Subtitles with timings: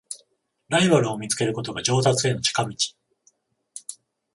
[0.67, 2.75] ライバルを見つけることが上達への近道